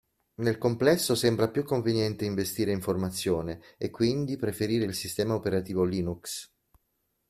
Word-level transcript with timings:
Nel 0.41 0.57
complesso 0.57 1.13
sembra 1.13 1.47
più 1.47 1.63
conveniente 1.63 2.25
investire 2.25 2.71
in 2.71 2.81
formazione, 2.81 3.61
e 3.77 3.91
quindi 3.91 4.35
preferire 4.35 4.85
il 4.85 4.95
sistema 4.95 5.35
operativo 5.35 5.83
Linux. 5.83 6.51